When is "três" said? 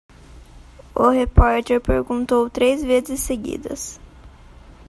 2.49-2.83